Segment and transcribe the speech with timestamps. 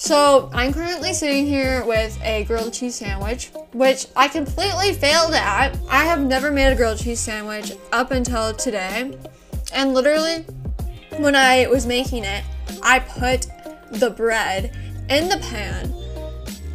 [0.00, 5.76] So I'm currently sitting here with a grilled cheese sandwich, which I completely failed at.
[5.90, 9.12] I have never made a grilled cheese sandwich up until today.
[9.74, 10.46] And literally,
[11.18, 12.42] when I was making it,
[12.82, 13.46] I put
[13.92, 14.74] the bread
[15.10, 15.92] in the pan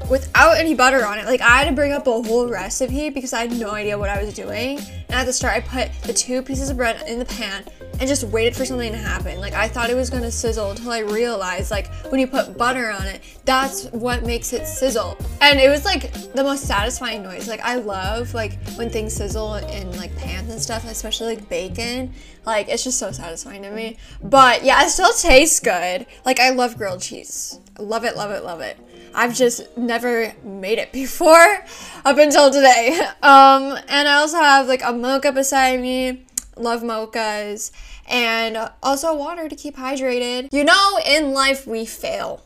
[0.07, 1.25] without any butter on it.
[1.25, 4.11] Like I had to bring up a whole recipe because I had no idea what
[4.11, 4.77] I was doing.
[4.77, 7.63] And at the start, I put the two pieces of bread in the pan
[7.99, 9.39] and just waited for something to happen.
[9.39, 12.91] Like I thought it was gonna sizzle until I realized like when you put butter
[12.91, 15.17] on it, that's what makes it sizzle.
[15.41, 17.47] And it was like the most satisfying noise.
[17.47, 22.13] Like I love like when things sizzle in like pans and stuff, especially like bacon.
[22.45, 23.97] Like it's just so satisfying to me.
[24.23, 26.05] But yeah, it still tastes good.
[26.25, 27.59] Like I love grilled cheese.
[27.79, 28.77] Love it, love it, love it.
[29.13, 31.63] I've just never made it before
[32.03, 33.01] up until today.
[33.25, 36.25] Um, and I also have like a mocha beside me.
[36.55, 37.71] Love mochas.
[38.07, 40.49] And also water to keep hydrated.
[40.51, 42.45] You know, in life we fail.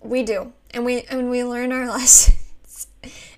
[0.00, 0.52] We do.
[0.72, 2.86] And we and we learn our lessons.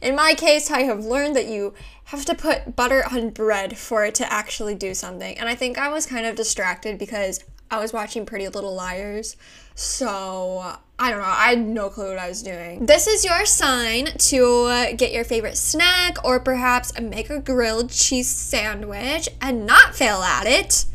[0.00, 4.04] In my case, I have learned that you have to put butter on bread for
[4.04, 5.38] it to actually do something.
[5.38, 9.36] And I think I was kind of distracted because I was watching Pretty Little Liars.
[9.74, 11.26] So I don't know.
[11.26, 12.86] I had no clue what I was doing.
[12.86, 18.28] This is your sign to get your favorite snack or perhaps make a grilled cheese
[18.28, 20.86] sandwich and not fail at it.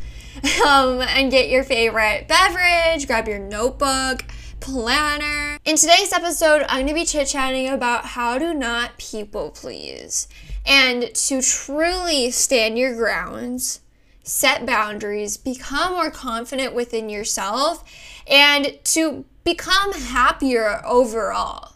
[0.64, 4.24] Um, and get your favorite beverage, grab your notebook,
[4.60, 5.58] planner.
[5.64, 10.28] In today's episode, I'm going to be chit chatting about how to not people please
[10.64, 13.80] and to truly stand your grounds,
[14.22, 17.82] set boundaries, become more confident within yourself,
[18.28, 21.74] and to become happier overall.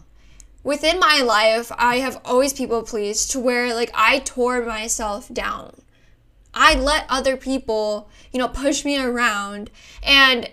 [0.63, 5.81] Within my life, I have always people pleased to where like I tore myself down.
[6.53, 9.71] I let other people, you know, push me around
[10.03, 10.49] and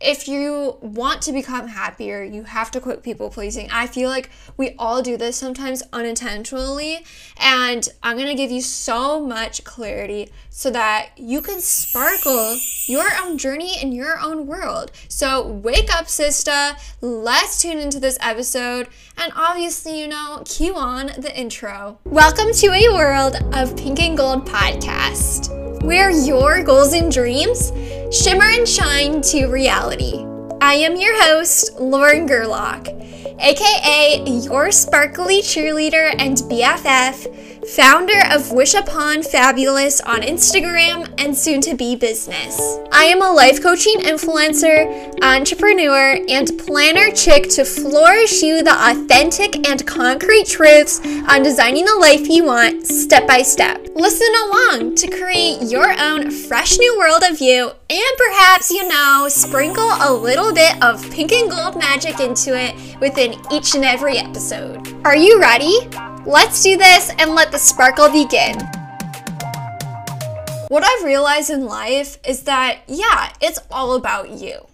[0.00, 3.68] if you want to become happier, you have to quit people pleasing.
[3.72, 7.04] I feel like we all do this sometimes unintentionally,
[7.36, 13.38] and I'm gonna give you so much clarity so that you can sparkle your own
[13.38, 14.92] journey in your own world.
[15.08, 16.76] So, wake up, sister.
[17.00, 21.98] Let's tune into this episode, and obviously, you know, cue on the intro.
[22.04, 27.72] Welcome to a world of pink and gold podcast where your goals and dreams
[28.10, 29.87] shimmer and shine to reality.
[30.60, 32.88] I am your host, Lauren Gerlach,
[33.40, 41.60] aka your sparkly cheerleader and BFF founder of Wish Upon Fabulous on Instagram and soon
[41.62, 42.58] to be business.
[42.92, 49.68] I am a life coaching influencer, entrepreneur, and planner chick to flourish you the authentic
[49.68, 53.86] and concrete truths on designing the life you want step by step.
[53.94, 59.26] Listen along to create your own fresh new world of you and perhaps, you know,
[59.30, 64.18] sprinkle a little bit of pink and gold magic into it within each and every
[64.18, 64.94] episode.
[65.06, 65.88] Are you ready?
[66.26, 68.58] Let's do this and let the sparkle begin.
[70.68, 74.66] What I've realized in life is that, yeah, it's all about you.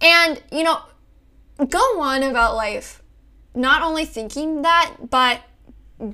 [0.00, 0.80] And, you know,
[1.68, 3.02] go on about life
[3.54, 5.42] not only thinking that, but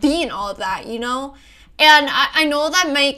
[0.00, 1.36] being all of that, you know?
[1.80, 3.16] And I, I know that may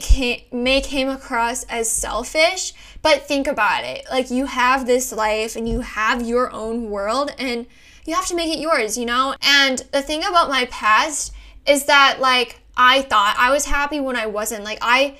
[0.53, 4.05] may came across as selfish, but think about it.
[4.09, 7.67] Like you have this life and you have your own world and
[8.05, 9.35] you have to make it yours, you know?
[9.41, 11.33] And the thing about my past
[11.67, 14.63] is that like I thought I was happy when I wasn't.
[14.63, 15.17] Like I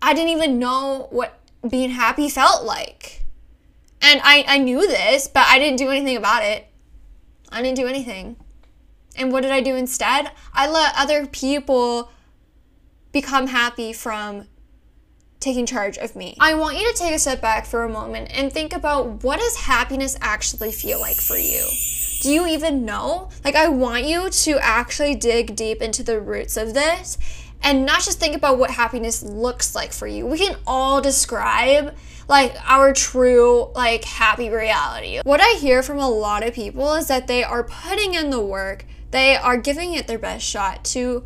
[0.00, 1.38] I didn't even know what
[1.68, 3.26] being happy felt like.
[4.00, 6.66] And I, I knew this, but I didn't do anything about it.
[7.52, 8.36] I didn't do anything.
[9.16, 10.30] And what did I do instead?
[10.54, 12.10] I let other people
[13.12, 14.46] become happy from
[15.40, 16.36] taking charge of me.
[16.38, 19.40] I want you to take a step back for a moment and think about what
[19.40, 21.66] does happiness actually feel like for you?
[22.20, 23.30] Do you even know?
[23.42, 27.16] Like I want you to actually dig deep into the roots of this
[27.62, 30.26] and not just think about what happiness looks like for you.
[30.26, 31.96] We can all describe
[32.28, 35.20] like our true like happy reality.
[35.24, 38.40] What I hear from a lot of people is that they are putting in the
[38.40, 41.24] work, they are giving it their best shot to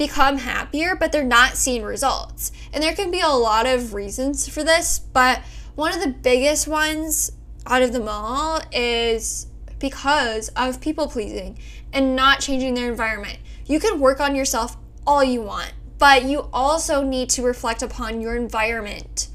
[0.00, 2.52] become happier, but they're not seeing results.
[2.72, 5.42] And there can be a lot of reasons for this, but
[5.74, 7.32] one of the biggest ones
[7.66, 9.46] out of them all is
[9.78, 11.58] because of people pleasing
[11.92, 13.40] and not changing their environment.
[13.66, 18.22] You can work on yourself all you want, but you also need to reflect upon
[18.22, 19.28] your environment,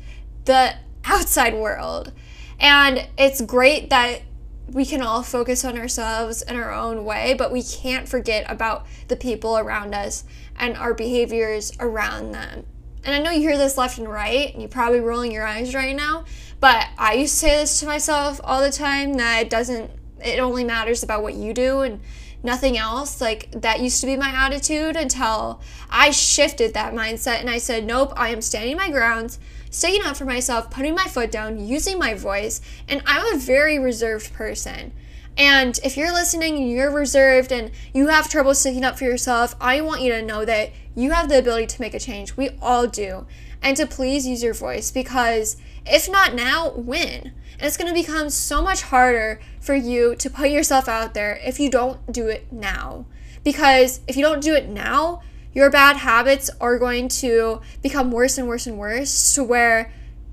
[0.46, 2.12] the outside world.
[2.60, 4.24] And it's great that
[4.68, 8.88] we can all focus on ourselves in our own way, but we can't forget about
[9.10, 10.24] the people around us
[10.58, 12.66] and our behaviors around them.
[13.04, 15.76] And I know you hear this left and right, and you're probably rolling your eyes
[15.76, 16.26] right now,
[16.60, 19.92] but I used to say this to myself all the time that it doesn't
[20.24, 22.00] it only matters about what you do and
[22.44, 23.22] nothing else.
[23.22, 27.86] Like that used to be my attitude until I shifted that mindset and I said,
[27.86, 32.00] nope, I am standing my grounds, sticking up for myself, putting my foot down, using
[32.00, 32.62] my voice.
[32.88, 34.94] And I'm a very reserved person.
[35.38, 39.56] And if you're listening and you're reserved and you have trouble sticking up for yourself,
[39.60, 42.38] I want you to know that you have the ability to make a change.
[42.38, 43.26] We all do.
[43.62, 47.34] And to please use your voice because if not now, when?
[47.54, 51.40] And it's going to become so much harder for you to put yourself out there
[51.44, 53.06] if you don't do it now.
[53.44, 55.22] Because if you don't do it now,
[55.54, 59.92] your bad habits are going to become worse and worse and worse to where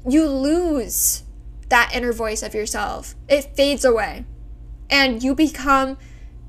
[0.08, 1.22] you lose
[1.68, 3.14] that inner voice of yourself.
[3.28, 4.24] It fades away.
[4.92, 5.96] And you become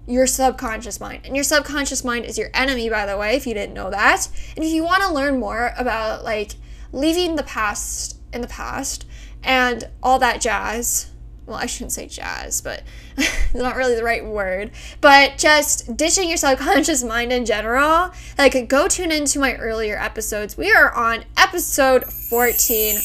[0.05, 1.21] your subconscious mind.
[1.25, 4.27] And your subconscious mind is your enemy, by the way, if you didn't know that.
[4.55, 6.51] And if you want to learn more about like
[6.91, 9.05] leaving the past in the past
[9.41, 11.09] and all that jazz.
[11.45, 12.83] Well, I shouldn't say jazz, but
[13.17, 14.71] it's not really the right word.
[15.01, 18.11] But just ditching your subconscious mind in general.
[18.37, 20.57] Like, go tune into my earlier episodes.
[20.57, 22.99] We are on episode 14.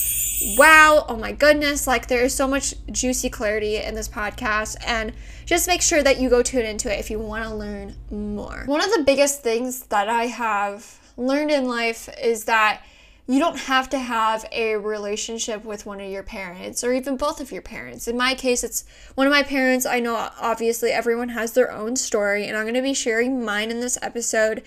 [0.56, 1.88] Wow, oh my goodness.
[1.88, 4.76] Like, there is so much juicy clarity in this podcast.
[4.87, 5.12] And
[5.44, 8.62] just make sure that you go tune into it if you want to learn more.
[8.67, 12.82] One of the biggest things that I have learned in life is that
[13.29, 17.43] you don't have to have a relationship with one of your parents or even both
[17.43, 18.09] of your parents.
[18.09, 18.85] In my case, it's
[19.17, 19.85] one of my parents.
[19.85, 23.71] I know obviously everyone has their own story, and I'm going to be sharing mine
[23.71, 24.63] in this episode.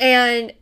[0.00, 0.54] And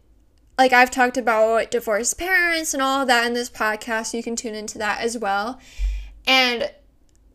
[0.58, 4.56] like I've talked about divorced parents and all that in this podcast, you can tune
[4.56, 5.60] into that as well.
[6.26, 6.68] And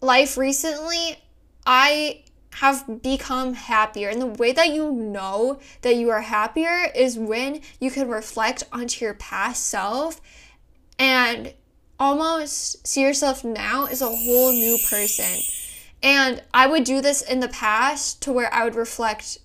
[0.01, 1.23] life recently,
[1.65, 2.23] I
[2.55, 4.09] have become happier.
[4.09, 8.63] And the way that you know that you are happier is when you can reflect
[8.71, 10.19] onto your past self
[10.97, 11.53] and
[11.99, 15.39] almost see yourself now as a whole new person.
[16.01, 19.37] And I would do this in the past to where I would reflect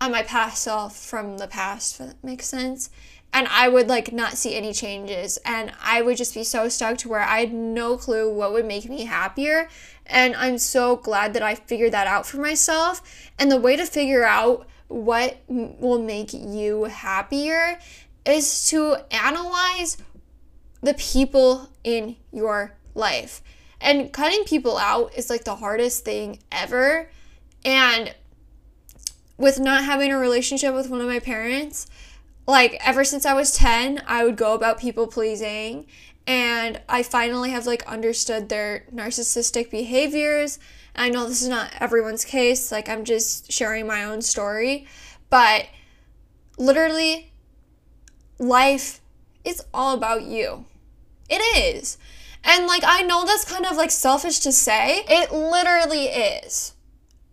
[0.00, 2.90] on my past self from the past, if that makes sense
[3.32, 6.98] and I would like not see any changes and I would just be so stuck
[6.98, 9.68] to where I had no clue what would make me happier
[10.10, 13.86] and I'm so glad that I figured that out for myself and the way to
[13.86, 17.78] figure out what will make you happier
[18.26, 19.96] is to analyze
[20.82, 23.40] the people in your life.
[23.80, 27.10] And cutting people out is like the hardest thing ever.
[27.64, 28.14] And
[29.38, 31.86] with not having a relationship with one of my parents,
[32.50, 35.86] like ever since I was 10, I would go about people pleasing
[36.26, 40.58] and I finally have like understood their narcissistic behaviors.
[40.94, 44.86] I know this is not everyone's case, like I'm just sharing my own story,
[45.30, 45.66] but
[46.58, 47.32] literally
[48.38, 49.00] life
[49.44, 50.66] is all about you.
[51.28, 51.98] It is.
[52.42, 55.04] And like I know that's kind of like selfish to say.
[55.08, 56.74] It literally is.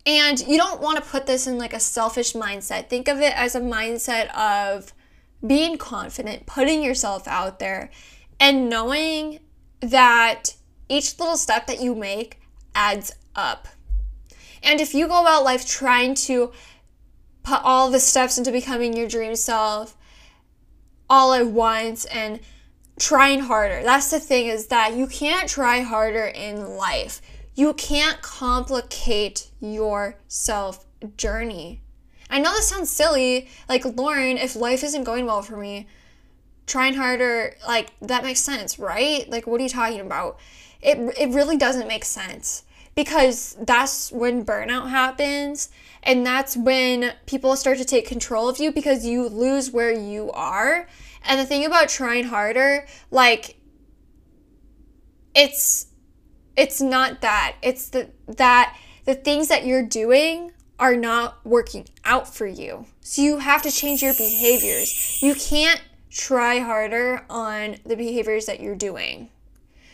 [0.06, 2.88] And you don't want to put this in like a selfish mindset.
[2.88, 4.94] Think of it as a mindset of
[5.46, 7.90] being confident, putting yourself out there,
[8.40, 9.40] and knowing
[9.80, 10.56] that
[10.90, 12.40] each little step that you make
[12.74, 13.68] adds up.
[14.64, 16.52] And if you go about life trying to
[17.44, 19.96] put all the steps into becoming your dream self
[21.10, 22.40] all at once and
[23.00, 27.22] trying harder, that's the thing is that you can't try harder in life.
[27.56, 30.86] You can't complicate your self
[31.16, 31.82] journey.
[32.30, 33.50] I know this sounds silly.
[33.70, 35.88] Like, Lauren, if life isn't going well for me,
[36.66, 39.30] trying harder, like, that makes sense, right?
[39.30, 40.40] Like, what are you talking about?
[40.82, 42.64] It, it really doesn't make sense
[42.96, 45.70] because that's when burnout happens
[46.04, 50.32] and that's when people start to take control of you because you lose where you
[50.32, 50.88] are.
[51.24, 53.58] And the thing about trying harder, like,
[55.36, 55.88] it's
[56.56, 57.56] it's not that.
[57.62, 58.76] It's the that
[59.06, 62.86] the things that you're doing are not working out for you.
[63.02, 65.22] So you have to change your behaviors.
[65.22, 69.30] You can't try harder on the behaviors that you're doing.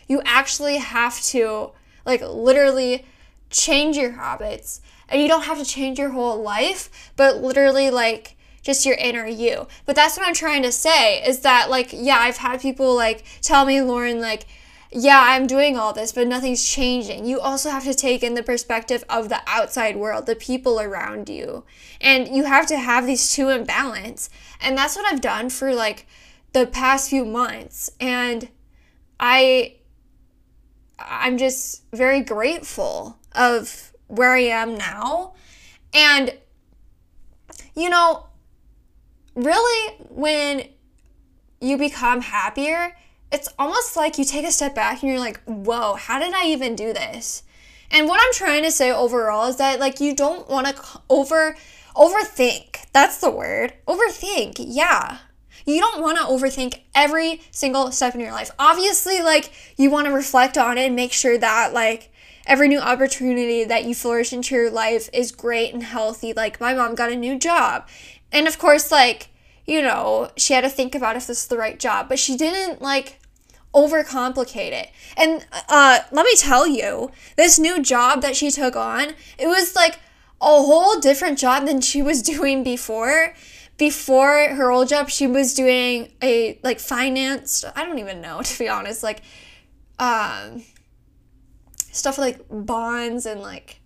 [0.07, 1.71] You actually have to,
[2.05, 3.05] like, literally
[3.49, 4.81] change your habits.
[5.09, 9.27] And you don't have to change your whole life, but literally, like, just your inner
[9.27, 9.67] you.
[9.85, 13.23] But that's what I'm trying to say is that, like, yeah, I've had people, like,
[13.41, 14.45] tell me, Lauren, like,
[14.95, 17.25] yeah, I'm doing all this, but nothing's changing.
[17.25, 21.29] You also have to take in the perspective of the outside world, the people around
[21.29, 21.63] you.
[21.99, 24.29] And you have to have these two in balance.
[24.61, 26.05] And that's what I've done for like
[26.51, 27.89] the past few months.
[27.99, 28.49] And
[29.19, 29.77] I
[30.99, 35.33] I'm just very grateful of where I am now.
[35.93, 36.37] And
[37.75, 38.27] you know,
[39.33, 40.67] really when
[41.59, 42.95] you become happier,
[43.33, 46.45] it's almost like you take a step back and you're like, whoa, how did I
[46.45, 47.43] even do this?
[47.89, 51.57] And what I'm trying to say overall is that like you don't want to over
[51.95, 52.85] overthink.
[52.93, 53.73] That's the word.
[53.87, 54.55] Overthink.
[54.59, 55.17] Yeah.
[55.65, 58.51] You don't want to overthink every single step in your life.
[58.59, 62.11] Obviously, like you want to reflect on it and make sure that like
[62.45, 66.33] every new opportunity that you flourish into your life is great and healthy.
[66.33, 67.87] Like my mom got a new job.
[68.31, 69.29] And of course, like,
[69.65, 72.35] you know, she had to think about if this is the right job, but she
[72.35, 73.19] didn't like
[73.73, 74.91] overcomplicate it.
[75.17, 79.75] And uh, let me tell you, this new job that she took on, it was
[79.75, 79.99] like
[80.41, 83.33] a whole different job than she was doing before.
[83.77, 88.59] Before her old job, she was doing a like finance, I don't even know to
[88.59, 89.21] be honest, like
[89.99, 90.63] um
[91.91, 93.79] stuff like bonds and like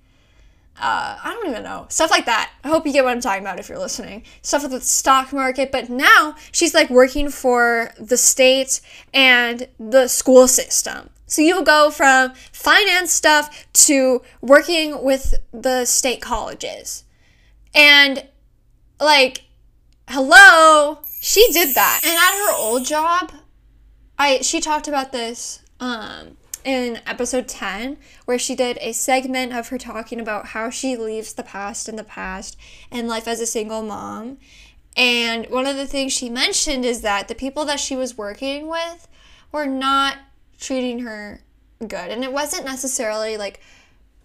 [0.79, 1.87] uh, I don't even know.
[1.89, 2.51] Stuff like that.
[2.63, 4.23] I hope you get what I'm talking about if you're listening.
[4.43, 5.71] Stuff with the stock market.
[5.71, 8.81] But now she's like working for the state
[9.13, 11.09] and the school system.
[11.25, 17.03] So you go from finance stuff to working with the state colleges.
[17.73, 18.25] And
[18.99, 19.45] like,
[20.07, 22.01] hello, she did that.
[22.03, 23.31] And at her old job,
[24.17, 26.36] I she talked about this um
[26.67, 27.95] in episode 10
[28.25, 31.95] where she did a segment of her talking about how she leaves the past in
[31.95, 32.57] the past
[32.91, 34.37] and life as a single mom.
[34.97, 38.67] And one of the things she mentioned is that the people that she was working
[38.67, 39.07] with
[39.53, 40.17] were not
[40.59, 41.39] treating her
[41.79, 42.09] good.
[42.09, 43.61] And it wasn't necessarily like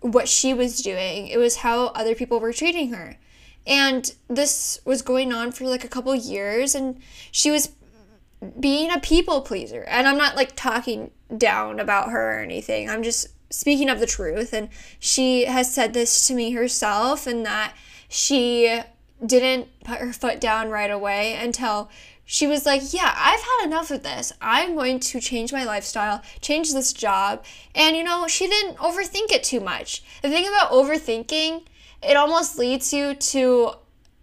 [0.01, 3.19] what she was doing, it was how other people were treating her.
[3.65, 7.69] And this was going on for like a couple years, and she was
[8.59, 9.83] being a people pleaser.
[9.83, 12.91] And I'm not like talking down about her or anything.
[12.91, 14.53] I'm just speaking of the truth.
[14.53, 14.69] And
[14.99, 17.75] she has said this to me herself, and that
[18.09, 18.81] she
[19.25, 21.91] didn't put her foot down right away until
[22.25, 24.33] she was like, Yeah, I've had enough of this.
[24.41, 27.45] I'm going to change my lifestyle, change this job.
[27.75, 30.03] And you know, she didn't overthink it too much.
[30.23, 31.63] The thing about overthinking,
[32.03, 33.73] it almost leads you to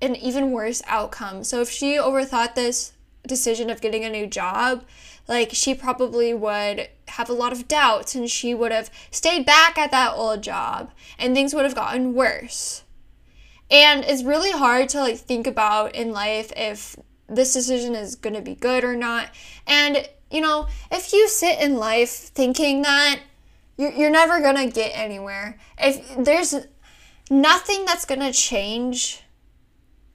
[0.02, 1.44] an even worse outcome.
[1.44, 2.94] So if she overthought this
[3.30, 4.84] decision of getting a new job,
[5.28, 9.78] like she probably would have a lot of doubts and she would have stayed back
[9.78, 12.84] at that old job and things would have gotten worse.
[13.72, 18.34] And it's really hard to like think about in life if this decision is going
[18.34, 19.30] to be good or not.
[19.66, 23.20] And you know, if you sit in life thinking that
[23.78, 26.56] you're, you're never going to get anywhere, if there's
[27.30, 29.22] nothing that's going to change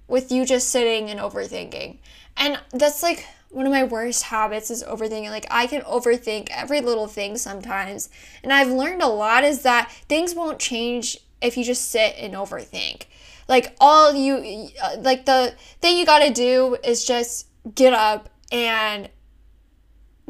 [0.08, 1.98] with you just sitting and overthinking.
[2.36, 5.30] And that's like one of my worst habits is overthinking.
[5.30, 8.10] Like I can overthink every little thing sometimes.
[8.42, 12.34] And I've learned a lot is that things won't change if you just sit and
[12.34, 13.04] overthink.
[13.48, 18.28] Like all you uh, like the thing you got to do is just get up
[18.50, 19.08] and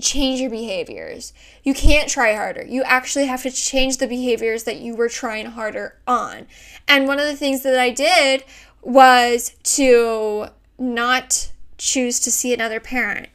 [0.01, 1.33] change your behaviors.
[1.63, 2.65] You can't try harder.
[2.65, 6.47] You actually have to change the behaviors that you were trying harder on.
[6.89, 8.45] And one of the things that I did
[8.83, 13.29] was to not choose to see another parent.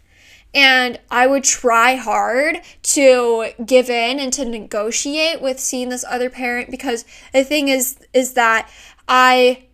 [0.53, 6.29] And I would try hard to give in and to negotiate with seeing this other
[6.29, 8.69] parent because the thing is is that
[9.07, 9.65] I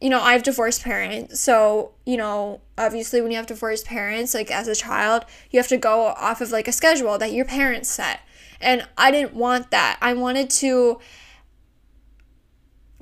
[0.00, 1.38] you know, I have divorced parents.
[1.40, 5.68] So, you know, obviously when you have divorced parents, like as a child, you have
[5.68, 8.20] to go off of like a schedule that your parents set.
[8.60, 9.98] And I didn't want that.
[10.00, 11.00] I wanted to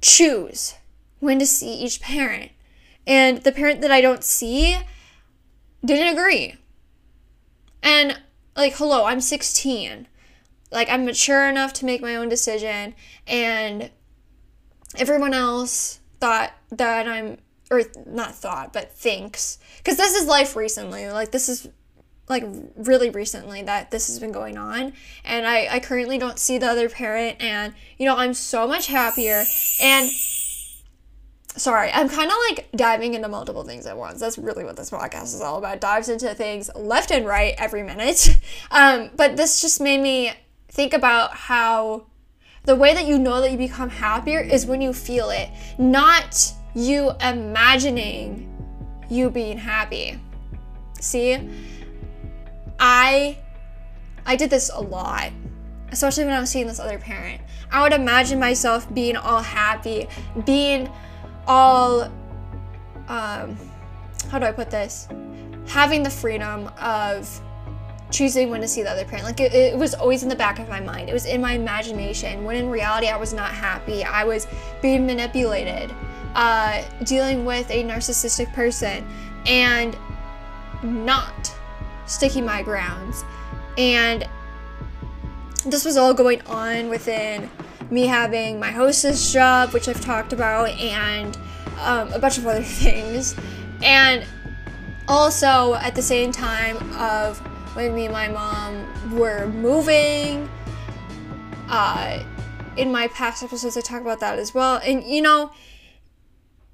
[0.00, 0.74] choose
[1.20, 2.50] when to see each parent.
[3.08, 4.76] And the parent that I don't see
[5.84, 6.56] didn't agree.
[7.82, 8.20] And
[8.54, 10.06] like, hello, I'm 16.
[10.70, 12.94] Like, I'm mature enough to make my own decision.
[13.26, 13.90] And
[14.96, 17.38] everyone else thought that I'm,
[17.70, 19.58] or not thought, but thinks.
[19.78, 21.10] Because this is life recently.
[21.10, 21.68] Like, this is
[22.28, 22.44] like
[22.76, 24.92] really recently that this has been going on
[25.24, 28.88] and I, I currently don't see the other parent and you know i'm so much
[28.88, 29.44] happier
[29.80, 30.10] and
[31.58, 34.20] sorry, I'm kind of like diving into multiple things at once.
[34.20, 35.80] That's really what this podcast is all about.
[35.80, 38.38] Dives into things left and right every minute.
[38.70, 40.32] Um, but this just made me
[40.68, 42.06] think about how
[42.64, 45.48] the way that you know that you become happier is when you feel it,
[45.78, 48.54] not you imagining
[49.08, 50.20] you being happy.
[51.00, 51.38] See?
[52.78, 53.38] I
[54.26, 55.32] I did this a lot,
[55.90, 57.40] especially when I was seeing this other parent.
[57.70, 60.06] I would imagine myself being all happy,
[60.44, 60.90] being
[61.48, 62.12] all
[63.08, 63.56] um,
[64.30, 65.08] how do I put this?
[65.66, 67.40] Having the freedom of
[68.10, 69.24] choosing when to see the other parent.
[69.24, 71.08] Like it, it, was always in the back of my mind.
[71.08, 72.44] It was in my imagination.
[72.44, 74.04] When in reality, I was not happy.
[74.04, 74.46] I was
[74.80, 75.94] being manipulated,
[76.34, 79.06] uh, dealing with a narcissistic person,
[79.46, 79.96] and
[80.82, 81.54] not
[82.06, 83.24] sticking my grounds.
[83.76, 84.26] And
[85.66, 87.50] this was all going on within
[87.90, 91.36] me having my hostess job, which I've talked about, and
[91.80, 93.34] um, a bunch of other things.
[93.82, 94.24] And
[95.06, 97.38] also at the same time of
[97.74, 100.48] when me and my mom were moving.
[101.68, 102.22] Uh,
[102.76, 104.80] in my past episodes, I talk about that as well.
[104.84, 105.50] And you know,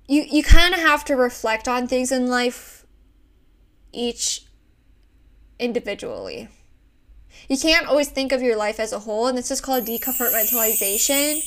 [0.07, 2.87] you you kind of have to reflect on things in life
[3.93, 4.47] each
[5.59, 6.49] individually.
[7.49, 11.43] You can't always think of your life as a whole, and this is called decompartmentalization,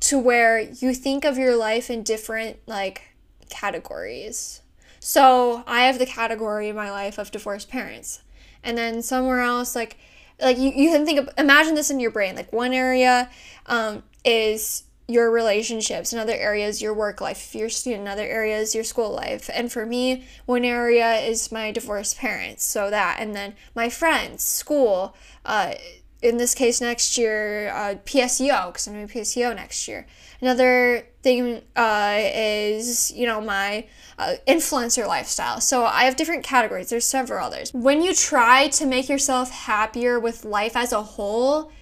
[0.00, 3.02] to where you think of your life in different like
[3.48, 4.62] categories.
[5.00, 8.22] So I have the category in my life of divorced parents.
[8.62, 9.96] And then somewhere else, like
[10.40, 12.36] like you, you can think of imagine this in your brain.
[12.36, 13.30] Like one area
[13.66, 18.08] um, is your relationships, in other areas your work life, if you're a student, in
[18.08, 19.50] other areas your school life.
[19.52, 24.42] And for me, one area is my divorced parents, so that, and then my friends,
[24.42, 25.74] school, uh,
[26.22, 30.06] in this case next year, uh, PSEO, because I'm doing PSEO next year.
[30.40, 33.86] Another thing uh, is, you know, my
[34.18, 35.60] uh, influencer lifestyle.
[35.60, 36.90] So I have different categories.
[36.90, 37.72] There's several others.
[37.72, 41.72] When you try to make yourself happier with life as a whole,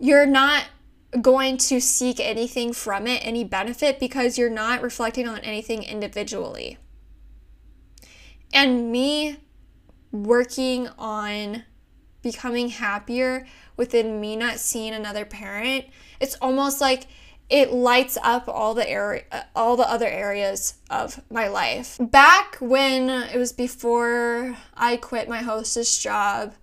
[0.00, 0.64] you're not
[1.20, 6.78] going to seek anything from it, any benefit, because you're not reflecting on anything individually.
[8.52, 9.38] And me
[10.12, 11.64] working on
[12.22, 13.46] becoming happier
[13.76, 15.86] within me not seeing another parent,
[16.20, 17.06] it's almost like
[17.48, 19.22] it lights up all the area
[19.54, 21.96] all the other areas of my life.
[21.98, 26.54] Back when it was before I quit my hostess job,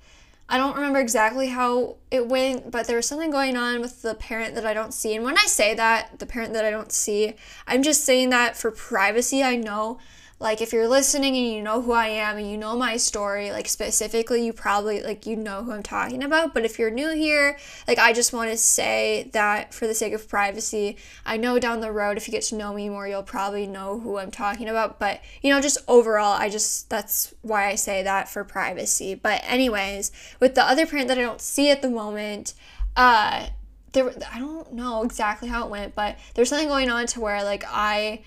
[0.47, 4.13] I don't remember exactly how it went, but there was something going on with the
[4.13, 5.15] parent that I don't see.
[5.15, 7.33] And when I say that, the parent that I don't see,
[7.65, 9.41] I'm just saying that for privacy.
[9.41, 9.97] I know
[10.37, 13.51] like if you're listening and you know who I am and you know my story,
[13.51, 16.53] like specifically, you probably like you know who I'm talking about.
[16.53, 20.11] But if you're new here, like I just want to say that for the sake
[20.11, 23.23] of privacy, I know down the road if you get to know me more, you'll
[23.23, 24.99] probably know who I'm talking about.
[24.99, 29.15] But you know, just overall, I just that's why I say that for privacy.
[29.15, 32.53] But anyways, with the other parent that I don't see at the moment,
[32.97, 33.47] uh
[33.93, 37.41] there I don't know exactly how it went, but there's something going on to where
[37.43, 38.21] like I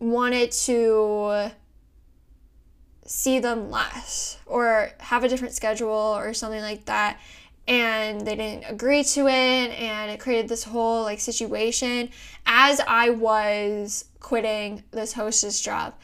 [0.00, 1.52] wanted to
[3.04, 7.20] see them less or have a different schedule or something like that.
[7.68, 12.10] And they didn't agree to it and it created this whole like situation.
[12.46, 15.94] As I was quitting this hostess job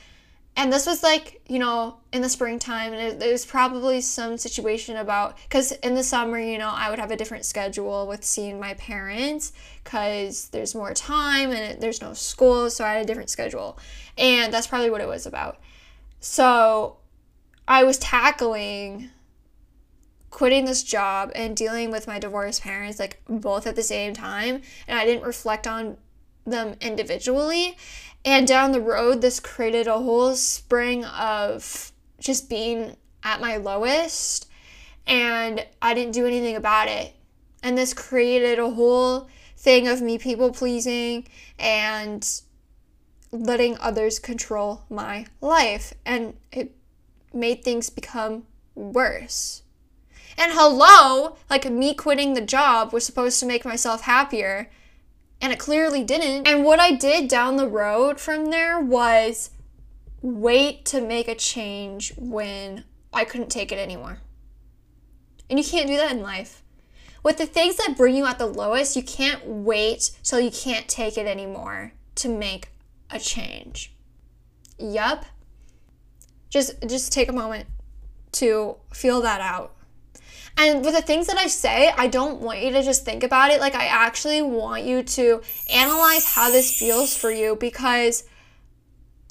[0.57, 4.39] and this was like you know in the springtime and it, it was probably some
[4.39, 8.25] situation about because in the summer you know i would have a different schedule with
[8.25, 9.53] seeing my parents
[9.85, 13.79] because there's more time and it, there's no school so i had a different schedule.
[14.19, 15.59] And that's probably what it was about.
[16.21, 16.97] So
[17.69, 19.11] i was tackling
[20.31, 24.61] quitting this job and dealing with my divorced parents like both at the same time
[24.87, 25.97] and i didn't reflect on
[26.45, 27.77] them individually
[28.27, 34.49] and down the road, this created a whole spring of just being at my lowest,
[35.07, 37.15] and I didn't do anything about it.
[37.63, 42.29] And this created a whole thing of me people pleasing and
[43.31, 45.95] letting others control my life.
[46.05, 46.75] And it
[47.33, 49.63] made things become worse.
[50.37, 54.69] And hello, like me quitting the job was supposed to make myself happier
[55.41, 56.47] and it clearly didn't.
[56.47, 59.51] And what I did down the road from there was
[60.23, 64.19] wait to make a change when I couldn't take it anymore.
[65.49, 66.63] And you can't do that in life.
[67.23, 70.89] With the things that bring you at the lowest, you can't wait till you can't
[70.89, 72.69] take it anymore to make
[73.11, 73.93] a change.
[74.79, 75.27] Yup.
[76.51, 77.67] Just just take a moment
[78.33, 79.76] to feel that out.
[80.59, 83.51] And with the things that I say, I don't want you to just think about
[83.51, 83.61] it.
[83.61, 85.43] Like, I actually want you to
[85.73, 88.25] analyze how this feels for you because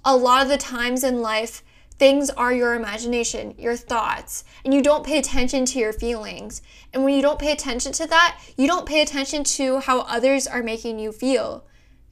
[0.03, 1.63] a lot of the times in life,
[1.97, 6.61] things are your imagination, your thoughts, and you don't pay attention to your feelings.
[6.93, 10.45] And when you don't pay attention to that, you don't pay attention to how others
[10.45, 11.65] are making you feel.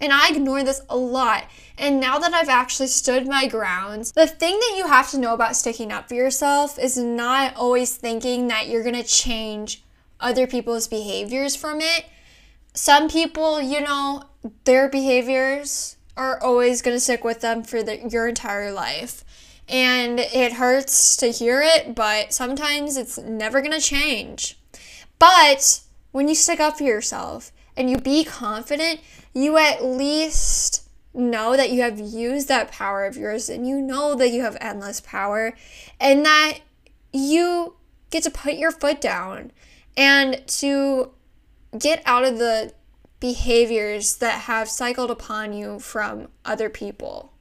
[0.03, 1.45] And I ignore this a lot.
[1.77, 5.33] And now that I've actually stood my grounds, the thing that you have to know
[5.33, 9.81] about sticking up for yourself is not always thinking that you're gonna change
[10.19, 12.03] other people's behaviors from it.
[12.73, 14.23] Some people, you know,
[14.65, 19.23] their behaviors are always gonna stick with them for the, your entire life.
[19.69, 24.59] And it hurts to hear it, but sometimes it's never gonna change.
[25.17, 25.79] But
[26.11, 28.99] when you stick up for yourself and you be confident,
[29.33, 34.15] you at least know that you have used that power of yours and you know
[34.15, 35.53] that you have endless power
[35.99, 36.59] and that
[37.11, 37.75] you
[38.09, 39.51] get to put your foot down
[39.95, 41.11] and to
[41.77, 42.73] get out of the
[43.19, 47.31] behaviors that have cycled upon you from other people.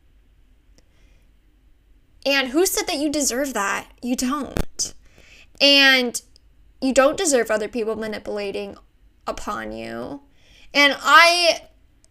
[2.25, 3.89] And who said that you deserve that?
[4.01, 4.95] You don't.
[5.61, 6.21] And
[6.81, 8.77] you don't deserve other people manipulating
[9.27, 10.23] upon you.
[10.73, 11.63] And I,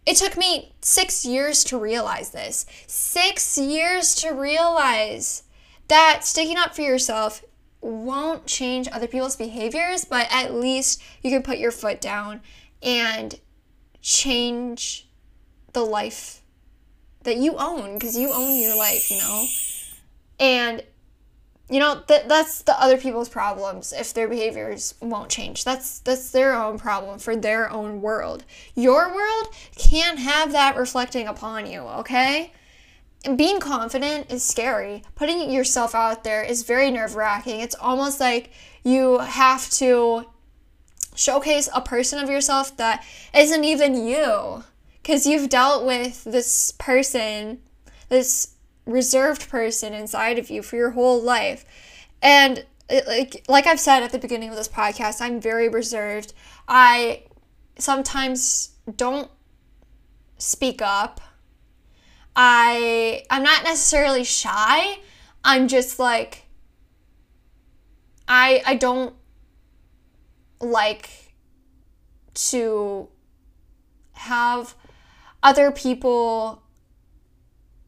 [0.04, 2.66] it took me six years to realize this.
[2.86, 5.44] Six years to realize
[5.88, 7.44] that sticking up for yourself
[7.80, 12.40] won't change other people's behaviors, but at least you can put your foot down
[12.82, 13.38] and
[14.00, 15.08] change
[15.72, 16.42] the life
[17.22, 19.46] that you own because you own your life, you know?
[20.40, 20.82] And
[21.70, 25.64] you know that that's the other people's problems if their behaviors won't change.
[25.64, 28.44] That's that's their own problem for their own world.
[28.74, 32.52] Your world can't have that reflecting upon you okay?
[33.24, 35.04] And being confident is scary.
[35.14, 37.60] Putting yourself out there is very nerve-wracking.
[37.60, 38.50] It's almost like
[38.82, 40.26] you have to
[41.14, 44.64] showcase a person of yourself that isn't even you
[45.02, 47.60] because you've dealt with this person
[48.08, 48.54] this
[48.86, 51.64] reserved person inside of you for your whole life.
[52.20, 56.34] And it, like like I've said at the beginning of this podcast, I'm very reserved.
[56.68, 57.22] I
[57.78, 59.30] sometimes don't
[60.38, 61.20] speak up.
[62.34, 64.98] I I'm not necessarily shy.
[65.44, 66.44] I'm just like
[68.28, 69.14] I I don't
[70.60, 71.10] like
[72.34, 73.08] to
[74.12, 74.74] have
[75.42, 76.61] other people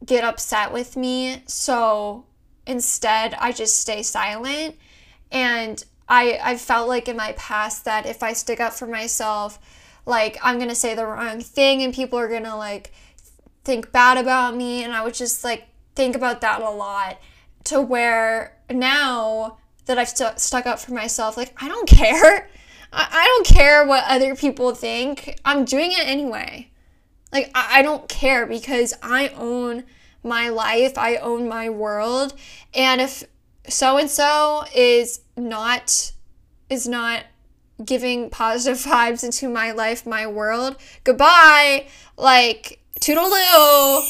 [0.04, 1.42] get upset with me.
[1.46, 2.24] So
[2.66, 4.76] instead, I just stay silent.
[5.30, 9.58] And I, I felt like in my past that if I stick up for myself,
[10.06, 12.92] like I'm gonna say the wrong thing and people are gonna like
[13.64, 14.84] think bad about me.
[14.84, 17.18] And I would just like think about that a lot
[17.64, 22.48] to where now that I've st- stuck up for myself, like I don't care.
[22.92, 25.38] I, I don't care what other people think.
[25.44, 26.70] I'm doing it anyway.
[27.34, 29.82] Like, I don't care because I own
[30.24, 32.34] my life, I own my world.
[32.74, 33.24] And if
[33.68, 36.12] so and so is not
[36.70, 37.24] is not
[37.84, 41.86] giving positive vibes into my life, my world, goodbye.
[42.16, 44.02] Like toodaloo.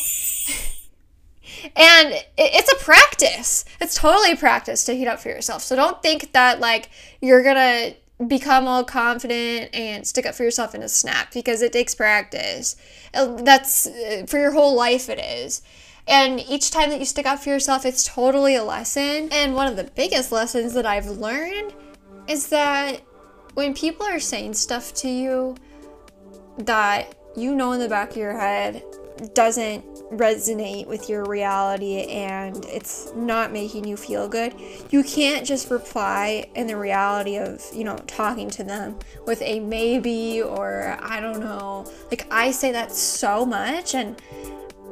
[1.76, 3.64] and it's a practice.
[3.80, 5.62] It's totally practice to heat up for yourself.
[5.62, 7.94] So don't think that like you're gonna
[8.28, 12.76] become all confident and stick up for yourself in a snap because it takes practice.
[13.12, 15.62] Uh, that's uh, for your whole life, it is.
[16.06, 19.28] And each time that you stick up for yourself, it's totally a lesson.
[19.32, 21.72] And one of the biggest lessons that I've learned
[22.28, 23.00] is that
[23.54, 25.56] when people are saying stuff to you
[26.58, 28.82] that you know in the back of your head
[29.32, 34.54] doesn't resonate with your reality and it's not making you feel good,
[34.90, 39.60] you can't just reply in the reality of, you know, talking to them with a
[39.60, 41.86] maybe or I don't know.
[42.10, 44.20] Like, I say that so much, and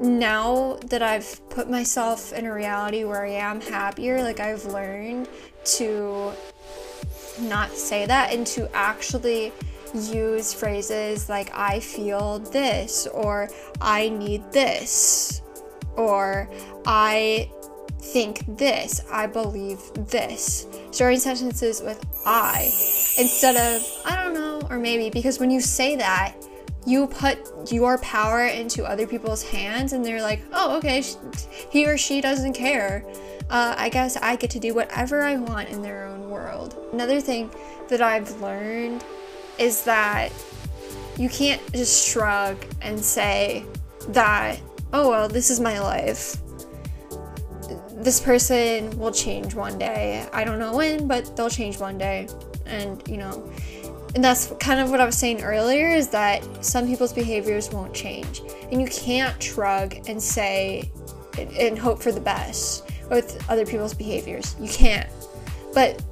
[0.03, 5.29] now that I've put myself in a reality where I am happier, like, I've learned
[5.77, 6.33] to
[7.41, 9.53] not say that and to actually
[9.95, 13.49] use phrases like I feel this or
[13.81, 15.43] I need this
[15.97, 16.49] or
[16.87, 17.51] I
[18.01, 20.67] think this, I believe this.
[20.91, 22.65] Starting sentences with I
[23.19, 26.35] instead of I don't know or maybe because when you say that,
[26.87, 27.39] you put
[27.73, 31.03] your power into other people's hands and they're like, oh, okay,
[31.71, 33.05] he or she doesn't care.
[33.51, 36.77] Uh, I guess I get to do whatever I want in their own world.
[36.93, 37.51] Another thing
[37.89, 39.05] that I've learned
[39.59, 40.33] is that
[41.19, 43.65] you can't just shrug and say
[44.09, 44.61] that,
[44.93, 46.37] oh, well, this is my life.
[47.93, 50.27] This person will change one day.
[50.33, 52.29] I don't know when, but they'll change one day.
[52.67, 53.49] And, you know,
[54.15, 57.95] and that's kind of what I was saying earlier is that some people's behaviors won't
[57.95, 58.43] change.
[58.71, 60.91] And you can't shrug and say
[61.59, 64.55] and hope for the best with other people's behaviors.
[64.61, 65.09] You can't.
[65.73, 66.03] But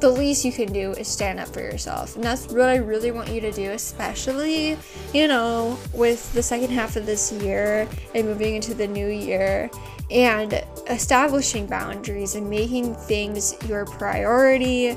[0.00, 2.16] the least you can do is stand up for yourself.
[2.16, 4.76] And that's what I really want you to do, especially,
[5.12, 9.70] you know, with the second half of this year and moving into the new year
[10.10, 14.96] and establishing boundaries and making things your priority.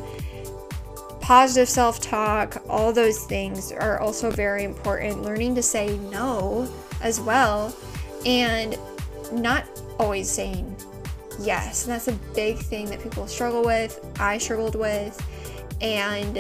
[1.28, 5.24] Positive self talk, all those things are also very important.
[5.24, 7.76] Learning to say no as well,
[8.26, 8.78] and
[9.34, 9.66] not
[10.00, 10.74] always saying
[11.42, 11.84] yes.
[11.84, 14.00] And that's a big thing that people struggle with.
[14.22, 15.22] I struggled with.
[15.82, 16.38] And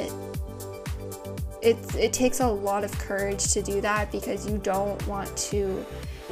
[1.62, 5.86] it, it takes a lot of courage to do that because you don't want to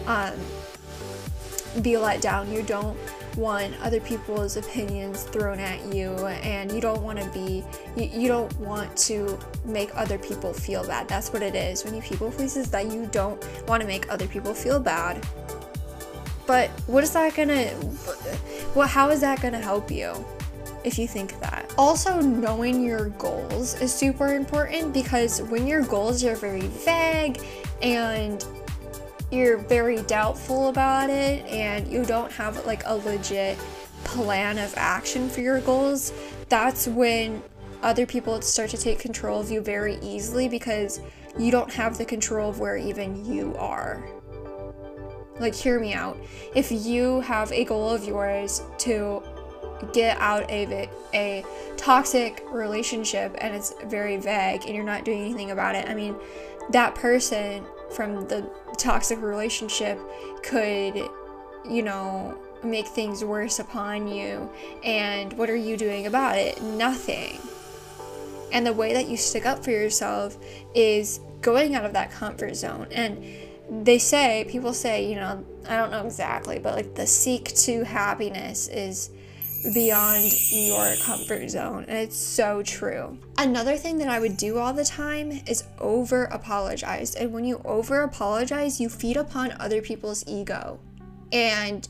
[0.05, 0.31] um,
[1.81, 2.49] be let down.
[2.53, 2.97] You don't
[3.37, 7.63] want other people's opinions thrown at you and you don't want to be
[7.95, 11.07] you, you don't want to make other people feel bad.
[11.07, 11.83] That's what it is.
[11.83, 15.25] When you people please is that you don't want to make other people feel bad.
[16.47, 17.67] But what is that gonna
[18.73, 20.25] what how is that gonna help you
[20.85, 21.73] if you think that.
[21.77, 27.41] Also, knowing your goals is super important because when your goals are very vague
[27.81, 28.45] and
[29.35, 33.57] you're very doubtful about it and you don't have like a legit
[34.03, 36.13] plan of action for your goals,
[36.49, 37.41] that's when
[37.83, 41.01] other people start to take control of you very easily because
[41.37, 44.03] you don't have the control of where even you are.
[45.39, 46.17] Like, hear me out.
[46.55, 49.21] If you have a goal of yours to
[49.91, 51.45] get out of a, a
[51.75, 56.15] toxic relationship and it's very vague and you're not doing anything about it, I mean,
[56.71, 58.49] that person from the
[58.85, 59.99] toxic relationship
[60.43, 60.95] could,
[61.67, 64.49] you know, make things worse upon you.
[64.83, 66.61] And what are you doing about it?
[66.61, 67.39] Nothing.
[68.53, 70.37] And the way that you stick up for yourself
[70.75, 72.87] is going out of that comfort zone.
[72.91, 73.25] And
[73.83, 77.83] they say, people say, you know, I don't know exactly, but like the seek to
[77.85, 79.09] happiness is
[79.73, 81.85] beyond your comfort zone.
[81.87, 83.17] And it's so true.
[83.37, 87.15] Another thing that I would do all the time is over apologize.
[87.15, 90.79] And when you over apologize, you feed upon other people's ego.
[91.31, 91.87] And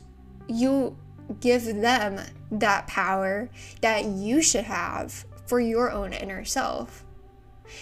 [0.48, 0.96] you
[1.40, 7.04] give them that power that you should have for your own inner self.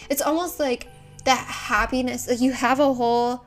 [0.08, 0.88] It's almost like
[1.24, 3.44] that happiness, like you have a whole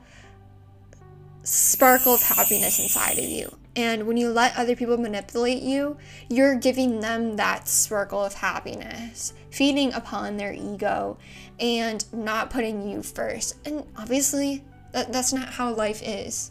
[1.43, 3.55] sparkle of happiness inside of you.
[3.77, 5.97] And when you let other people manipulate you,
[6.29, 11.19] you're giving them that sparkle of happiness, feeding upon their ego
[11.59, 13.53] and not putting you first.
[13.67, 14.63] And obviously,
[14.93, 16.49] that, that's not how life is.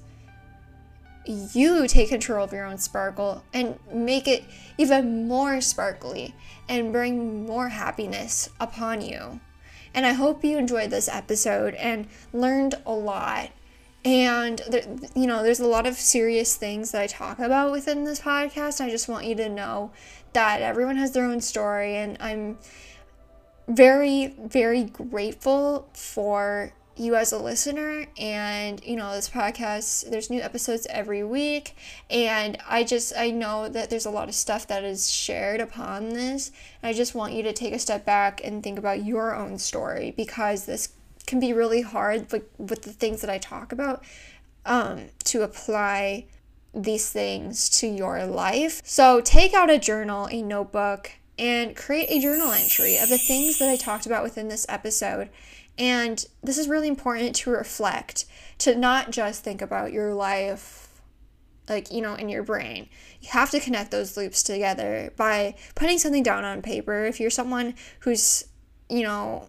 [1.26, 4.44] You take control of your own sparkle and make it
[4.78, 6.32] even more sparkly
[6.68, 9.40] and bring more happiness upon you.
[9.92, 13.50] And I hope you enjoyed this episode and learned a lot
[14.06, 14.84] and there,
[15.16, 18.80] you know there's a lot of serious things that i talk about within this podcast.
[18.80, 19.90] I just want you to know
[20.32, 22.56] that everyone has their own story and i'm
[23.68, 28.06] very very grateful for you as a listener.
[28.18, 31.76] And you know this podcast there's new episodes every week.
[32.08, 36.10] And i just i know that there's a lot of stuff that is shared upon
[36.10, 36.52] this.
[36.82, 40.14] I just want you to take a step back and think about your own story
[40.16, 40.88] because this
[41.26, 44.04] can be really hard like with the things that I talk about
[44.64, 46.26] um, to apply
[46.74, 48.82] these things to your life.
[48.84, 53.58] So take out a journal, a notebook, and create a journal entry of the things
[53.58, 55.30] that I talked about within this episode.
[55.78, 58.24] And this is really important to reflect,
[58.58, 60.82] to not just think about your life
[61.68, 62.88] like, you know, in your brain.
[63.20, 67.04] You have to connect those loops together by putting something down on paper.
[67.04, 68.44] If you're someone who's,
[68.88, 69.48] you know,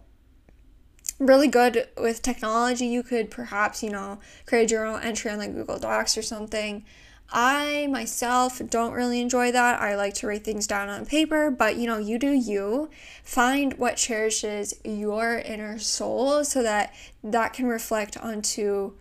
[1.18, 5.54] really good with technology, you could perhaps, you know, create a journal entry on like
[5.54, 6.84] Google Docs or something.
[7.30, 9.80] I myself don't really enjoy that.
[9.80, 12.88] I like to write things down on paper, but you know, you do you.
[13.22, 18.94] Find what cherishes your inner soul so that that can reflect onto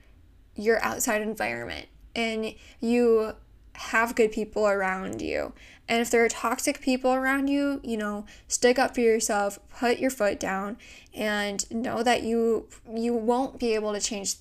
[0.56, 3.34] your outside environment and you
[3.74, 5.54] have good people around you.
[5.90, 10.00] And if there are toxic people around you, you know, stick up for yourself, put
[10.00, 10.78] your foot down
[11.14, 14.36] and know that you you won't be able to change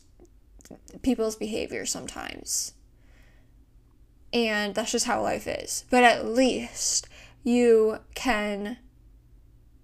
[1.02, 2.72] people's behavior sometimes.
[4.32, 5.84] And that's just how life is.
[5.88, 7.08] But at least
[7.44, 8.78] you can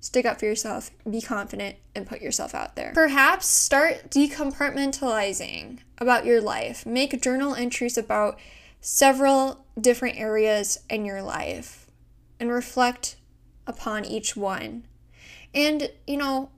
[0.01, 2.91] stick up for yourself, be confident, and put yourself out there.
[2.93, 6.85] Perhaps start decompartmentalizing about your life.
[6.85, 8.39] Make journal entries about
[8.83, 11.87] several different areas in your life
[12.39, 13.17] and reflect
[13.67, 14.85] upon each one.
[15.55, 16.51] And, you know,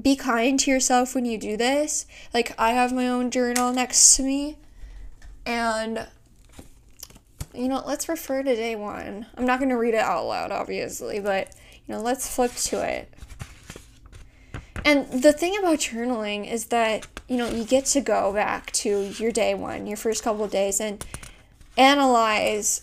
[0.00, 2.06] be kind to yourself when you do this.
[2.32, 4.56] Like, I have my own journal next to me,
[5.44, 6.06] and,
[7.54, 9.26] you know, let's refer to day one.
[9.36, 11.54] I'm not going to read it out loud, obviously, but,
[11.86, 13.12] you know, let's flip to it.
[14.84, 19.12] And the thing about journaling is that, you know, you get to go back to
[19.18, 21.04] your day one, your first couple days, and
[21.76, 22.82] analyze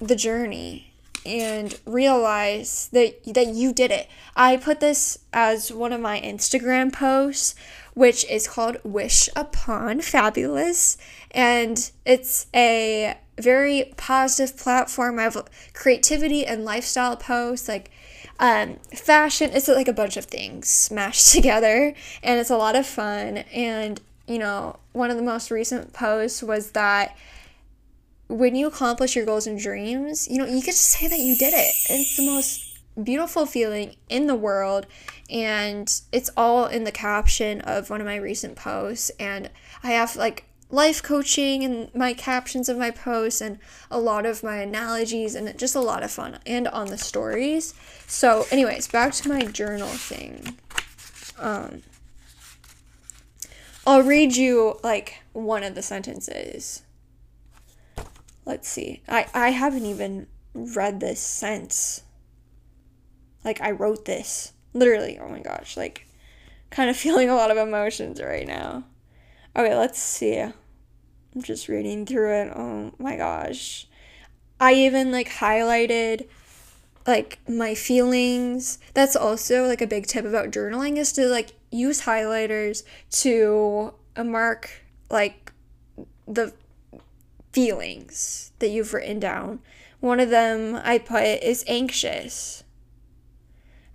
[0.00, 0.92] the journey
[1.26, 4.08] and realize that that you did it.
[4.36, 7.54] I put this as one of my Instagram posts,
[7.94, 10.98] which is called Wish Upon Fabulous,
[11.30, 15.18] and it's a very positive platform.
[15.18, 17.90] Have creativity and lifestyle posts like
[18.38, 19.50] um, fashion.
[19.52, 23.38] It's like a bunch of things smashed together, and it's a lot of fun.
[23.52, 27.16] And you know, one of the most recent posts was that
[28.28, 31.36] when you accomplish your goals and dreams, you know, you get to say that you
[31.36, 31.74] did it.
[31.90, 34.86] It's the most beautiful feeling in the world.
[35.30, 39.10] And it's all in the caption of one of my recent posts.
[39.18, 39.50] And
[39.82, 43.58] I have like life coaching in my captions of my posts and
[43.90, 47.74] a lot of my analogies and just a lot of fun and on the stories.
[48.06, 50.58] So, anyways, back to my journal thing.
[51.38, 51.82] Um,
[53.86, 56.82] I'll read you like one of the sentences.
[58.44, 59.02] Let's see.
[59.08, 62.02] I, I haven't even read this since.
[63.44, 64.52] Like, I wrote this.
[64.72, 65.76] Literally, oh my gosh.
[65.76, 66.06] Like,
[66.70, 68.84] kind of feeling a lot of emotions right now.
[69.56, 70.38] Okay, let's see.
[70.38, 72.52] I'm just reading through it.
[72.54, 73.86] Oh my gosh.
[74.60, 76.28] I even like highlighted
[77.06, 78.78] like my feelings.
[78.94, 84.84] That's also like a big tip about journaling is to like use highlighters to mark
[85.10, 85.52] like
[86.26, 86.52] the
[87.54, 89.60] feelings that you've written down.
[90.00, 92.64] One of them I put is anxious.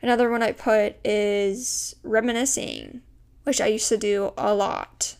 [0.01, 3.01] Another one I put is reminiscing,
[3.43, 5.17] which I used to do a lot.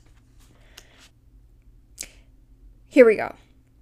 [2.88, 3.36] Here we go.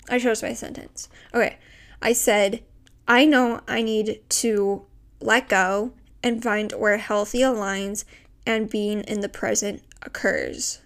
[0.10, 1.08] I chose my sentence.
[1.34, 1.58] Okay.
[2.02, 2.64] I said,
[3.08, 4.86] I know I need to
[5.22, 5.94] let go
[6.24, 8.06] and find where healthy aligns
[8.46, 10.82] and being in the present occurs.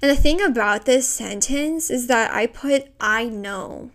[0.00, 3.90] And the thing about this sentence is that I put I know.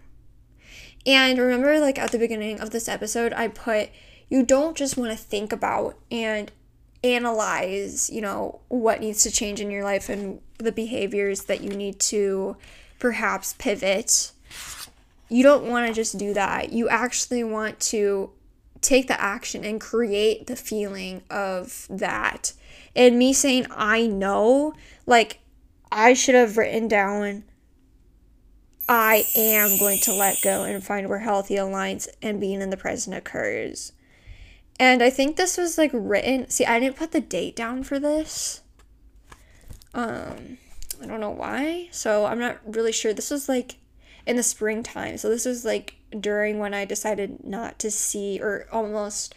[1.05, 3.89] And remember, like at the beginning of this episode, I put
[4.29, 6.51] you don't just want to think about and
[7.03, 11.69] analyze, you know, what needs to change in your life and the behaviors that you
[11.69, 12.55] need to
[12.99, 14.31] perhaps pivot.
[15.29, 16.71] You don't want to just do that.
[16.71, 18.31] You actually want to
[18.81, 22.53] take the action and create the feeling of that.
[22.95, 24.73] And me saying, I know,
[25.05, 25.39] like,
[25.91, 27.43] I should have written down,
[28.87, 32.77] I am going to let go and find where healthy aligns and being in the
[32.77, 33.93] present occurs.
[34.79, 36.49] And I think this was like written.
[36.49, 38.61] See, I didn't put the date down for this.
[39.93, 40.57] Um,
[41.01, 41.89] I don't know why.
[41.91, 43.13] So I'm not really sure.
[43.13, 43.77] This was like
[44.25, 45.17] in the springtime.
[45.17, 49.35] So this was like during when I decided not to see or almost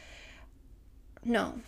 [1.24, 1.60] no.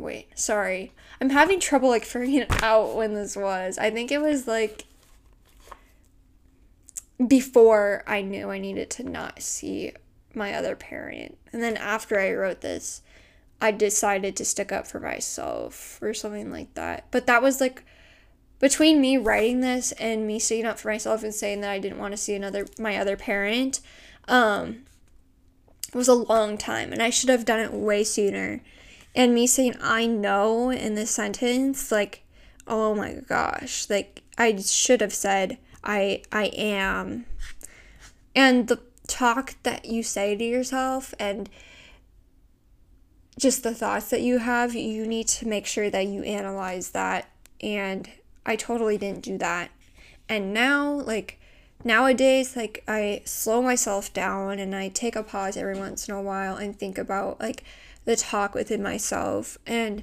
[0.00, 0.92] Wait, sorry.
[1.20, 3.78] I'm having trouble like figuring out when this was.
[3.78, 4.84] I think it was like
[7.26, 9.92] before I knew I needed to not see
[10.34, 11.36] my other parent.
[11.52, 13.02] And then after I wrote this,
[13.60, 17.06] I decided to stick up for myself or something like that.
[17.10, 17.84] But that was like
[18.60, 21.98] between me writing this and me sticking up for myself and saying that I didn't
[21.98, 23.80] want to see another my other parent,
[24.28, 24.84] um,
[25.88, 28.60] it was a long time, and I should have done it way sooner.
[29.14, 32.22] And me saying I know in this sentence, like,
[32.66, 37.26] oh my gosh, like I should have said I I am.
[38.34, 41.48] And the talk that you say to yourself and
[43.38, 47.30] just the thoughts that you have, you need to make sure that you analyze that
[47.60, 48.08] and
[48.44, 49.70] I totally didn't do that.
[50.28, 51.38] And now, like,
[51.84, 56.22] nowadays, like, I slow myself down and I take a pause every once in a
[56.22, 57.64] while and think about, like,
[58.08, 60.02] the talk within myself and,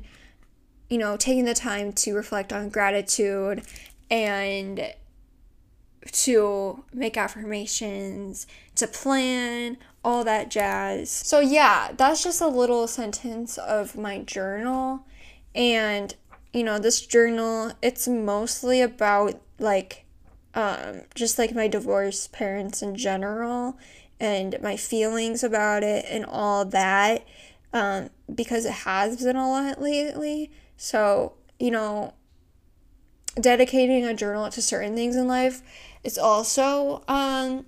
[0.89, 3.63] you know, taking the time to reflect on gratitude
[4.11, 4.93] and
[6.11, 11.09] to make affirmations, to plan, all that jazz.
[11.09, 15.07] So, yeah, that's just a little sentence of my journal.
[15.55, 16.13] And
[16.53, 20.05] you know, this journal, it's mostly about like
[20.53, 23.77] um, just like my divorced parents in general
[24.21, 27.25] and my feelings about it and all that
[27.75, 30.49] um, because it has been a lot lately.
[30.77, 32.13] So, you know,
[33.39, 35.61] dedicating a journal to certain things in life
[36.01, 37.65] is also um,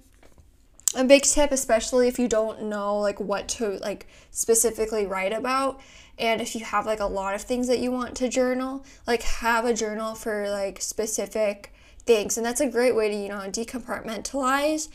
[0.95, 5.81] a big tip, especially if you don't know like what to like specifically write about
[6.17, 9.23] and if you have like a lot of things that you want to journal, like
[9.23, 11.73] have a journal for like specific
[12.05, 12.37] things.
[12.37, 14.87] And that's a great way to, you know, decompartmentalize.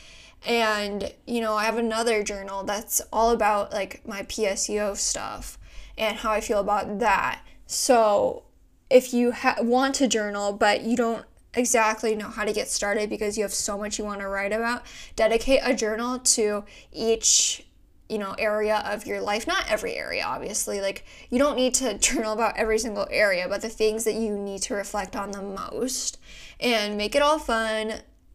[0.47, 5.59] And, you know, I have another journal that's all about like my PSEO stuff
[5.97, 7.43] and how I feel about that.
[7.67, 8.45] So
[8.91, 11.25] if you ha- want to journal, but you don't
[11.55, 14.53] exactly know how to get started because you have so much you want to write
[14.53, 14.83] about,
[15.17, 17.67] dedicate a journal to each
[18.09, 21.97] you know area of your life not every area obviously like you don't need to
[21.99, 25.41] journal about every single area but the things that you need to reflect on the
[25.41, 26.19] most
[26.61, 27.95] and make it all fun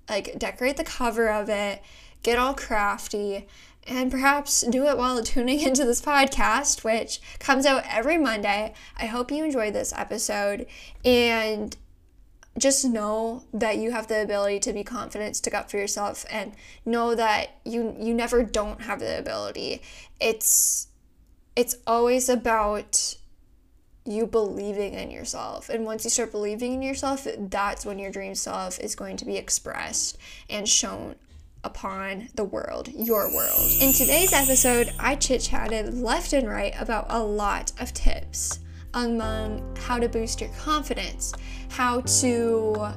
[0.10, 1.82] like decorate the cover of it
[2.24, 3.48] get all crafty
[3.86, 9.06] and perhaps do it while tuning into this podcast which comes out every monday i
[9.06, 10.66] hope you enjoyed this episode
[11.04, 11.78] and
[12.58, 16.54] just know that you have the ability to be confident, stick up for yourself, and
[16.86, 19.82] know that you you never don't have the ability.
[20.20, 20.88] It's
[21.56, 23.17] it's always about
[24.08, 25.70] you believing in yourself.
[25.70, 29.26] And once you start believing in yourself, that's when your dream self is going to
[29.26, 30.18] be expressed
[30.50, 31.16] and shown
[31.64, 33.72] upon the world, your world.
[33.82, 38.60] In today's episode, I chit chatted left and right about a lot of tips
[38.94, 41.34] among how to boost your confidence,
[41.70, 42.94] how to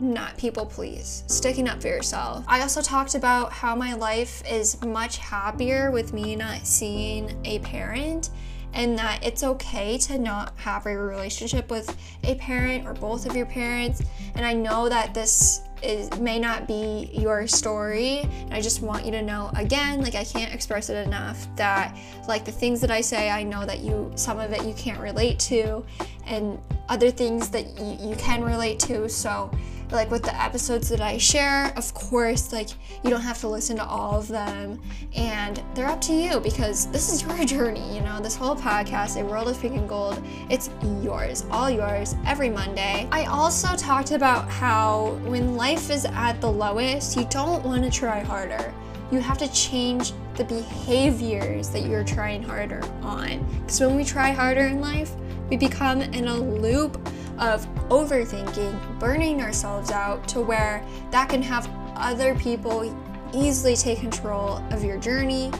[0.00, 2.44] not people please, sticking up for yourself.
[2.48, 7.58] I also talked about how my life is much happier with me not seeing a
[7.60, 8.30] parent
[8.72, 13.36] and that it's okay to not have a relationship with a parent or both of
[13.36, 14.02] your parents.
[14.34, 19.04] And I know that this is may not be your story and i just want
[19.04, 21.96] you to know again like i can't express it enough that
[22.28, 25.00] like the things that i say i know that you some of it you can't
[25.00, 25.84] relate to
[26.26, 26.58] and
[26.88, 29.50] other things that you, you can relate to so
[29.92, 32.70] like with the episodes that I share, of course, like
[33.02, 34.80] you don't have to listen to all of them
[35.16, 39.20] and they're up to you because this is your journey, you know, this whole podcast,
[39.20, 40.70] A World of Pink and Gold, it's
[41.02, 43.08] yours, all yours, every Monday.
[43.10, 47.90] I also talked about how when life is at the lowest, you don't want to
[47.90, 48.72] try harder.
[49.10, 53.44] You have to change the behaviors that you're trying harder on.
[53.60, 55.12] Because when we try harder in life,
[55.50, 56.96] we become in a loop
[57.38, 62.96] of overthinking, burning ourselves out to where that can have other people
[63.34, 65.50] easily take control of your journey,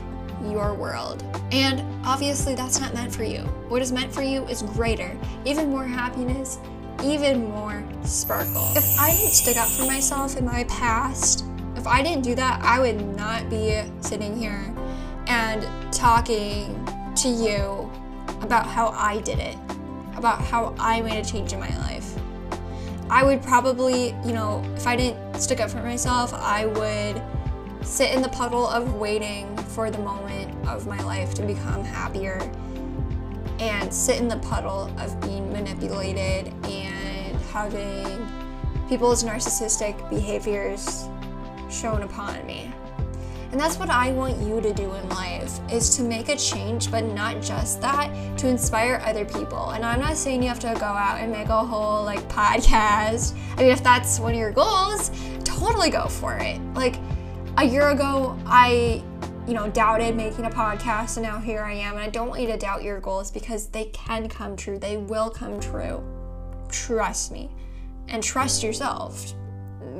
[0.45, 1.25] your world.
[1.51, 3.41] And obviously, that's not meant for you.
[3.69, 6.59] What is meant for you is greater, even more happiness,
[7.03, 8.73] even more sparkle.
[8.77, 11.45] If I didn't stick up for myself in my past,
[11.77, 14.75] if I didn't do that, I would not be sitting here
[15.27, 16.87] and talking
[17.17, 17.91] to you
[18.43, 19.57] about how I did it
[20.21, 22.15] about how I made a change in my life.
[23.09, 27.23] I would probably, you know, if I didn't stick up for myself, I would
[27.85, 32.39] sit in the puddle of waiting for the moment of my life to become happier
[33.59, 38.29] and sit in the puddle of being manipulated and having
[38.89, 41.09] people's narcissistic behaviors
[41.71, 42.71] shown upon me.
[43.51, 46.91] And that's what I want you to do in life is to make a change,
[46.91, 49.71] but not just that, to inspire other people.
[49.71, 53.37] And I'm not saying you have to go out and make a whole like podcast.
[53.57, 55.11] I mean, if that's one of your goals,
[55.45, 56.61] totally go for it.
[56.75, 56.97] Like
[57.57, 59.03] a year ago, I
[59.47, 61.95] you know, doubted making a podcast, and now here I am.
[61.95, 64.79] And I don't want you to doubt your goals because they can come true.
[64.79, 66.05] They will come true.
[66.69, 67.51] Trust me.
[68.07, 69.35] And trust yourself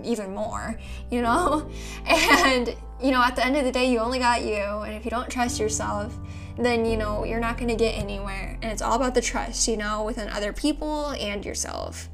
[0.05, 0.79] even more,
[1.11, 1.69] you know?
[2.07, 4.63] And you know, at the end of the day, you only got you.
[4.63, 6.17] And if you don't trust yourself,
[6.59, 8.59] then, you know, you're not going to get anywhere.
[8.63, 12.09] And it's all about the trust, you know, within other people and yourself.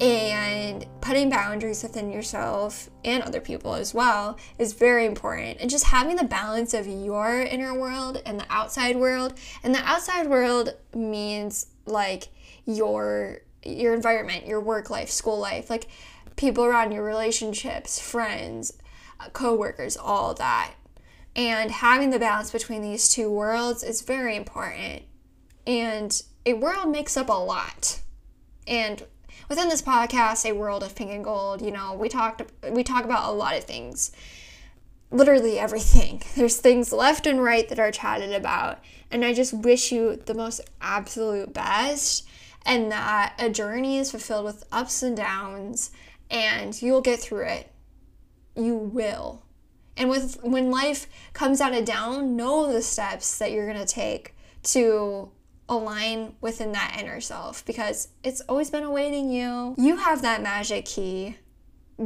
[0.00, 5.60] And putting boundaries within yourself and other people as well is very important.
[5.60, 9.34] And just having the balance of your inner world and the outside world.
[9.62, 12.28] And the outside world means like
[12.66, 15.88] your your environment, your work life, school life, like
[16.36, 18.72] people around your relationships, friends,
[19.32, 20.74] coworkers, all that.
[21.36, 25.02] And having the balance between these two worlds is very important.
[25.66, 28.00] And a world makes up a lot.
[28.66, 29.04] And
[29.48, 33.04] within this podcast, a world of pink and gold, you know, we talked we talk
[33.04, 34.12] about a lot of things.
[35.10, 36.22] Literally everything.
[36.36, 38.80] There's things left and right that are chatted about.
[39.10, 42.26] And I just wish you the most absolute best
[42.66, 45.90] and that a journey is fulfilled with ups and downs
[46.30, 47.70] and you'll get through it
[48.58, 49.42] you will.
[49.96, 54.34] And with when life comes out of down, know the steps that you're to take
[54.64, 55.30] to
[55.68, 59.74] align within that inner self because it's always been awaiting you.
[59.76, 61.36] You have that magic key.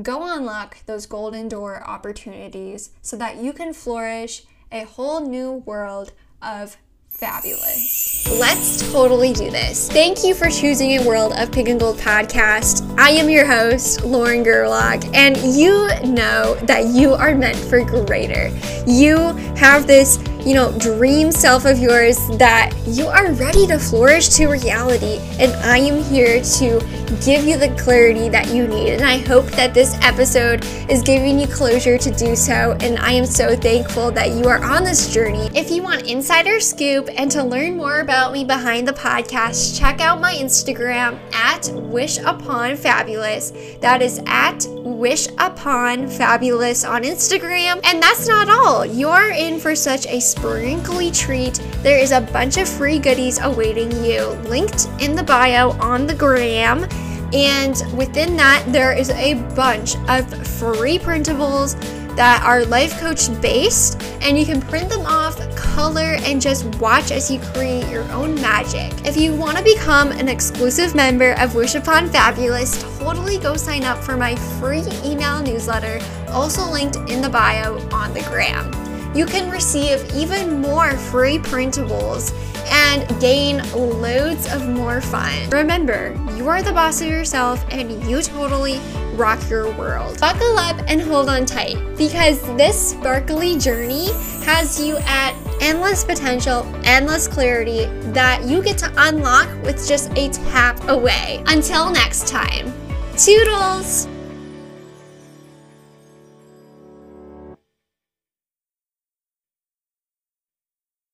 [0.03, 6.13] Go unlock those golden door opportunities so that you can flourish a whole new world
[6.41, 6.79] of
[7.23, 8.27] fabulous.
[8.41, 9.89] Let's totally do this.
[9.89, 12.83] Thank you for choosing a World of Pink and Gold podcast.
[12.99, 18.49] I am your host, Lauren Gerlach, and you know that you are meant for greater.
[18.89, 19.19] You
[19.55, 24.49] have this you know, dream self of yours that you are ready to flourish to
[24.49, 25.19] reality.
[25.39, 26.81] And I am here to
[27.25, 28.95] give you the clarity that you need.
[28.95, 32.77] And I hope that this episode is giving you closure to do so.
[32.81, 35.49] And I am so thankful that you are on this journey.
[35.55, 40.01] If you want insider scoop and to learn more about me behind the podcast, check
[40.01, 43.53] out my Instagram at Wish Upon Fabulous.
[43.81, 47.81] That is at Wish Upon Fabulous on Instagram.
[47.85, 48.85] And that's not all.
[48.87, 51.55] You're in for such a sprinkly treat.
[51.83, 56.15] There is a bunch of free goodies awaiting you linked in the bio on the
[56.15, 56.87] gram.
[57.33, 61.77] And within that, there is a bunch of free printables
[62.17, 67.11] that are life coach based and you can print them off color and just watch
[67.11, 71.55] as you create your own magic if you want to become an exclusive member of
[71.55, 77.23] wish upon fabulous totally go sign up for my free email newsletter also linked in
[77.23, 78.71] the bio on the gram
[79.15, 82.33] you can receive even more free printables
[82.71, 85.51] and gain loads of more fun.
[85.51, 88.81] Remember, you are the boss of yourself and you totally
[89.15, 90.19] rock your world.
[90.21, 94.07] Buckle up and hold on tight because this sparkly journey
[94.45, 100.29] has you at endless potential, endless clarity that you get to unlock with just a
[100.31, 101.43] tap away.
[101.47, 102.73] Until next time,
[103.17, 104.09] toodles!